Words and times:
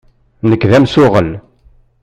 Nekk 0.49 0.63
d 0.69 0.71
amsuɣel. 0.77 1.29